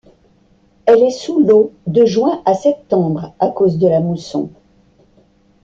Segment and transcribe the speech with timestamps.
[0.87, 4.49] Elle est sous l'eau de juin à septembre à cause de la mousson.